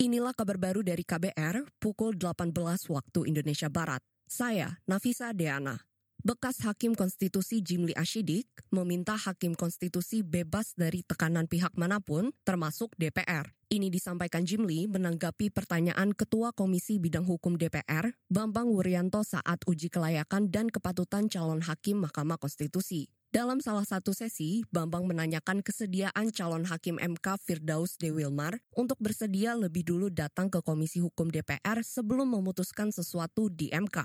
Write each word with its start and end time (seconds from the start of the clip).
Inilah 0.00 0.32
kabar 0.32 0.56
baru 0.56 0.80
dari 0.80 1.04
KBR 1.04 1.76
pukul 1.76 2.16
18 2.16 2.56
waktu 2.88 3.20
Indonesia 3.28 3.68
Barat. 3.68 4.00
Saya 4.24 4.80
Nafisa 4.88 5.36
Deana. 5.36 5.76
Bekas 6.24 6.64
Hakim 6.64 6.96
Konstitusi 6.96 7.60
Jimli 7.60 7.92
Ashidik 7.92 8.48
meminta 8.72 9.12
Hakim 9.12 9.52
Konstitusi 9.52 10.24
bebas 10.24 10.72
dari 10.72 11.04
tekanan 11.04 11.44
pihak 11.52 11.76
mana 11.76 12.00
pun, 12.00 12.32
termasuk 12.48 12.96
DPR. 12.96 13.52
Ini 13.68 13.92
disampaikan 13.92 14.48
Jimli 14.48 14.88
menanggapi 14.88 15.52
pertanyaan 15.52 16.16
Ketua 16.16 16.56
Komisi 16.56 16.96
Bidang 16.96 17.28
Hukum 17.28 17.60
DPR, 17.60 18.16
Bambang 18.32 18.72
Wuryanto 18.72 19.20
saat 19.20 19.60
uji 19.68 19.92
kelayakan 19.92 20.48
dan 20.48 20.72
kepatutan 20.72 21.28
calon 21.28 21.60
hakim 21.60 22.00
Mahkamah 22.08 22.40
Konstitusi. 22.40 23.12
Dalam 23.30 23.62
salah 23.62 23.86
satu 23.86 24.10
sesi, 24.10 24.66
Bambang 24.74 25.06
menanyakan 25.06 25.62
kesediaan 25.62 26.34
calon 26.34 26.66
hakim 26.66 26.98
MK 26.98 27.38
Firdaus 27.38 27.94
De 27.94 28.10
Wilmar 28.10 28.58
untuk 28.74 28.98
bersedia 28.98 29.54
lebih 29.54 29.86
dulu 29.86 30.10
datang 30.10 30.50
ke 30.50 30.58
Komisi 30.66 30.98
Hukum 30.98 31.30
DPR 31.30 31.78
sebelum 31.86 32.26
memutuskan 32.26 32.90
sesuatu 32.90 33.46
di 33.46 33.70
MK. 33.70 34.02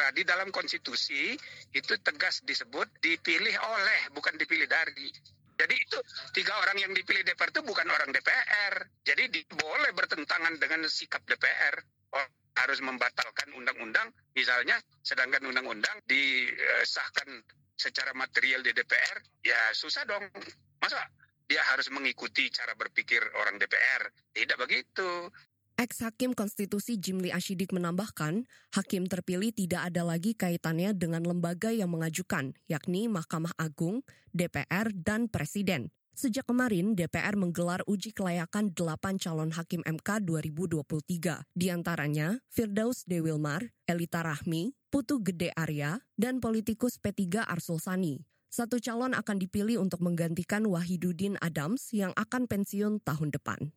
Nah, 0.00 0.08
di 0.16 0.24
dalam 0.24 0.48
konstitusi 0.48 1.36
itu 1.76 1.92
tegas 2.00 2.40
disebut 2.48 2.88
dipilih 3.04 3.52
oleh, 3.60 4.08
bukan 4.16 4.40
dipilih 4.40 4.64
dari. 4.64 5.12
Jadi 5.60 5.74
itu 5.76 6.00
tiga 6.32 6.56
orang 6.56 6.80
yang 6.80 6.96
dipilih 6.96 7.28
DPR 7.28 7.52
itu 7.52 7.60
bukan 7.60 7.84
orang 7.92 8.08
DPR. 8.08 8.88
Jadi 9.04 9.36
di, 9.36 9.40
boleh 9.52 9.92
bertentangan 9.92 10.56
dengan 10.56 10.88
sikap 10.88 11.20
DPR. 11.28 11.76
Oh, 12.16 12.28
harus 12.56 12.80
membatalkan 12.80 13.52
undang-undang, 13.52 14.08
misalnya, 14.32 14.80
sedangkan 15.04 15.44
undang-undang 15.44 16.00
disahkan 16.08 17.44
secara 17.82 18.14
material 18.14 18.62
di 18.62 18.70
DPR, 18.70 19.18
ya 19.42 19.58
susah 19.74 20.06
dong. 20.06 20.30
Masa 20.78 21.02
dia 21.50 21.66
harus 21.74 21.90
mengikuti 21.90 22.46
cara 22.54 22.78
berpikir 22.78 23.18
orang 23.34 23.58
DPR? 23.58 24.06
Tidak 24.30 24.58
begitu. 24.62 25.26
Ex-Hakim 25.74 26.36
Konstitusi 26.36 27.00
Jimli 27.00 27.34
Ashidik 27.34 27.74
menambahkan, 27.74 28.46
hakim 28.76 29.08
terpilih 29.10 29.50
tidak 29.50 29.90
ada 29.90 30.06
lagi 30.06 30.36
kaitannya 30.36 30.94
dengan 30.94 31.26
lembaga 31.26 31.74
yang 31.74 31.90
mengajukan, 31.90 32.54
yakni 32.70 33.10
Mahkamah 33.10 33.56
Agung, 33.58 34.06
DPR, 34.30 34.94
dan 34.94 35.26
Presiden. 35.26 35.90
Sejak 36.12 36.44
kemarin, 36.44 36.92
DPR 36.92 37.40
menggelar 37.40 37.80
uji 37.88 38.12
kelayakan 38.12 38.76
delapan 38.76 39.16
calon 39.16 39.48
hakim 39.48 39.80
MK 39.80 40.20
2023. 40.28 41.40
Di 41.56 41.72
antaranya, 41.72 42.36
Firdaus 42.52 43.08
De 43.08 43.24
Wilmar, 43.24 43.72
Elita 43.88 44.20
Rahmi, 44.20 44.76
Putu 44.92 45.24
Gede 45.24 45.56
Arya, 45.56 46.04
dan 46.20 46.36
politikus 46.36 47.00
P3 47.00 47.48
Arsul 47.48 47.80
Sani. 47.80 48.20
Satu 48.52 48.76
calon 48.76 49.16
akan 49.16 49.40
dipilih 49.40 49.80
untuk 49.80 50.04
menggantikan 50.04 50.68
Wahidudin 50.68 51.40
Adams 51.40 51.88
yang 51.96 52.12
akan 52.12 52.44
pensiun 52.44 53.00
tahun 53.00 53.32
depan. 53.32 53.72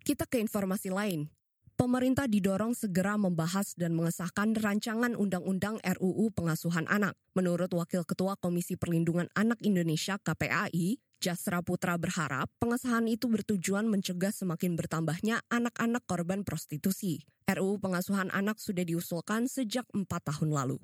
Kita 0.00 0.24
ke 0.24 0.40
informasi 0.40 0.88
lain. 0.88 1.28
Pemerintah 1.76 2.24
didorong 2.24 2.72
segera 2.72 3.20
membahas 3.20 3.76
dan 3.76 3.92
mengesahkan 3.92 4.56
rancangan 4.56 5.12
Undang-Undang 5.12 5.84
RUU 5.84 6.32
Pengasuhan 6.32 6.88
Anak. 6.88 7.20
Menurut 7.36 7.68
Wakil 7.68 8.00
Ketua 8.08 8.32
Komisi 8.40 8.80
Perlindungan 8.80 9.28
Anak 9.36 9.60
Indonesia 9.60 10.16
KPAI, 10.16 10.96
Jasra 11.20 11.60
Putra 11.60 12.00
berharap 12.00 12.48
pengesahan 12.64 13.04
itu 13.12 13.28
bertujuan 13.28 13.92
mencegah 13.92 14.32
semakin 14.32 14.72
bertambahnya 14.72 15.44
anak-anak 15.52 16.00
korban 16.08 16.48
prostitusi. 16.48 17.28
RUU 17.44 17.76
Pengasuhan 17.76 18.32
Anak 18.32 18.56
sudah 18.56 18.80
diusulkan 18.80 19.44
sejak 19.44 19.84
empat 19.92 20.32
tahun 20.32 20.56
lalu. 20.56 20.80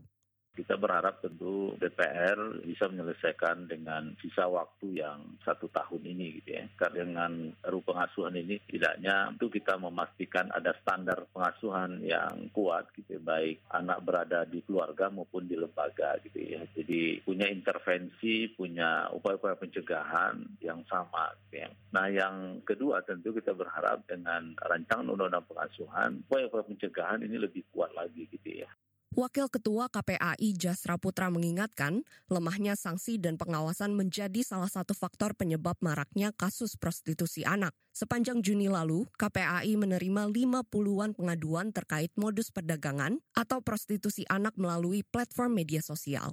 Kita 0.53 0.77
berharap 0.77 1.25
tentu 1.25 1.73
DPR 1.81 2.61
bisa 2.61 2.85
menyelesaikan 2.85 3.73
dengan 3.73 4.13
sisa 4.21 4.45
waktu 4.45 5.01
yang 5.01 5.41
satu 5.41 5.73
tahun 5.73 6.05
ini 6.05 6.45
gitu 6.45 6.61
ya. 6.61 6.65
Karena 6.77 7.09
dengan 7.09 7.33
RUU 7.65 7.81
pengasuhan 7.89 8.37
ini 8.37 8.61
tidaknya 8.69 9.33
itu 9.33 9.49
kita 9.49 9.81
memastikan 9.81 10.53
ada 10.53 10.77
standar 10.85 11.25
pengasuhan 11.33 12.05
yang 12.05 12.53
kuat 12.53 12.93
gitu 12.93 13.17
ya, 13.17 13.23
baik 13.25 13.65
anak 13.73 14.05
berada 14.05 14.45
di 14.45 14.61
keluarga 14.69 15.09
maupun 15.09 15.49
di 15.49 15.57
lembaga 15.57 16.21
gitu 16.21 16.37
ya. 16.45 16.61
Jadi 16.77 17.25
punya 17.25 17.49
intervensi, 17.49 18.53
punya 18.53 19.09
upaya-upaya 19.09 19.57
pencegahan 19.57 20.37
yang 20.61 20.85
sama 20.85 21.33
gitu 21.49 21.65
ya. 21.65 21.69
Nah 21.97 22.07
yang 22.13 22.61
kedua 22.69 23.01
tentu 23.09 23.33
kita 23.33 23.57
berharap 23.57 24.05
dengan 24.05 24.53
rancangan 24.61 25.09
undang-undang 25.09 25.49
pengasuhan, 25.49 26.21
upaya-upaya 26.29 26.69
pencegahan 26.69 27.25
ini 27.25 27.41
lebih 27.41 27.65
kuat 27.73 27.89
lagi 27.97 28.29
gitu 28.29 28.69
ya. 28.69 28.71
Wakil 29.13 29.53
Ketua 29.53 29.93
KPAI 29.93 30.57
Jasra 30.57 30.97
Putra 30.97 31.29
mengingatkan, 31.29 32.01
lemahnya 32.33 32.73
sanksi 32.81 33.21
dan 33.21 33.37
pengawasan 33.37 33.93
menjadi 33.93 34.41
salah 34.41 34.73
satu 34.73 34.97
faktor 34.97 35.37
penyebab 35.37 35.77
maraknya 35.85 36.33
kasus 36.33 36.81
prostitusi 36.81 37.45
anak. 37.45 37.77
Sepanjang 37.93 38.41
Juni 38.41 38.73
lalu, 38.73 39.05
KPAI 39.21 39.77
menerima 39.77 40.33
50-an 40.33 41.13
pengaduan 41.13 41.77
terkait 41.77 42.09
modus 42.17 42.49
perdagangan 42.49 43.21
atau 43.37 43.61
prostitusi 43.61 44.25
anak 44.33 44.57
melalui 44.57 45.05
platform 45.05 45.61
media 45.61 45.85
sosial. 45.85 46.33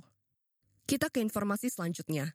Kita 0.87 1.11
ke 1.11 1.19
informasi 1.19 1.67
selanjutnya. 1.67 2.31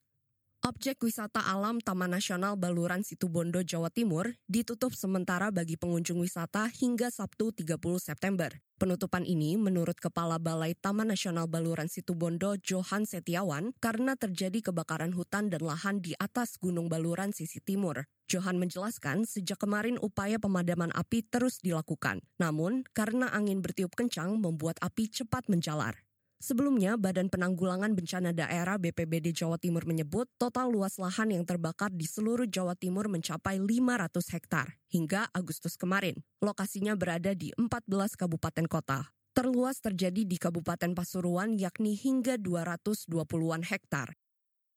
Objek 0.64 1.04
wisata 1.04 1.44
alam 1.44 1.76
Taman 1.76 2.16
Nasional 2.16 2.56
Baluran 2.56 3.04
Situbondo, 3.04 3.60
Jawa 3.60 3.92
Timur 3.92 4.32
ditutup 4.48 4.96
sementara 4.96 5.52
bagi 5.52 5.76
pengunjung 5.76 6.24
wisata 6.24 6.72
hingga 6.72 7.12
Sabtu 7.12 7.52
30 7.52 7.76
September. 8.00 8.48
Penutupan 8.80 9.28
ini 9.28 9.60
menurut 9.60 10.00
Kepala 10.00 10.40
Balai 10.40 10.72
Taman 10.72 11.12
Nasional 11.12 11.52
Baluran 11.52 11.92
Situbondo 11.92 12.56
Johan 12.64 13.04
Setiawan 13.04 13.76
karena 13.76 14.16
terjadi 14.16 14.72
kebakaran 14.72 15.12
hutan 15.12 15.52
dan 15.52 15.60
lahan 15.60 16.00
di 16.00 16.16
atas 16.16 16.56
Gunung 16.56 16.88
Baluran 16.88 17.36
sisi 17.36 17.60
timur. 17.60 18.08
Johan 18.32 18.56
menjelaskan 18.56 19.28
sejak 19.28 19.60
kemarin 19.60 20.00
upaya 20.00 20.40
pemadaman 20.40 20.88
api 20.96 21.28
terus 21.28 21.60
dilakukan. 21.60 22.24
Namun 22.40 22.88
karena 22.96 23.28
angin 23.36 23.60
bertiup 23.60 23.92
kencang 23.92 24.40
membuat 24.40 24.80
api 24.80 25.12
cepat 25.12 25.44
menjalar. 25.52 26.00
Sebelumnya, 26.44 27.00
Badan 27.00 27.32
Penanggulangan 27.32 27.96
Bencana 27.96 28.36
Daerah 28.36 28.76
BPBD 28.76 29.32
Jawa 29.32 29.56
Timur 29.56 29.88
menyebut 29.88 30.28
total 30.36 30.68
luas 30.68 31.00
lahan 31.00 31.32
yang 31.32 31.48
terbakar 31.48 31.88
di 31.88 32.04
seluruh 32.04 32.44
Jawa 32.44 32.76
Timur 32.76 33.08
mencapai 33.08 33.56
500 33.56 34.12
hektar 34.36 34.76
hingga 34.92 35.24
Agustus 35.32 35.80
kemarin. 35.80 36.20
Lokasinya 36.44 37.00
berada 37.00 37.32
di 37.32 37.48
14 37.56 37.88
kabupaten 38.20 38.68
kota. 38.68 39.08
Terluas 39.32 39.80
terjadi 39.80 40.28
di 40.28 40.36
Kabupaten 40.36 40.92
Pasuruan 40.92 41.56
yakni 41.56 41.96
hingga 41.96 42.36
220-an 42.36 43.64
hektar. 43.64 44.12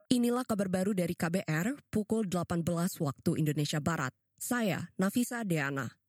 Inilah 0.08 0.48
kabar 0.48 0.72
baru 0.72 0.96
dari 0.96 1.20
KBR 1.20 1.84
pukul 1.92 2.32
18 2.32 2.64
waktu 3.04 3.44
Indonesia 3.44 3.84
Barat. 3.84 4.16
Saya 4.40 4.88
Nafisa 4.96 5.44
Deana. 5.44 6.07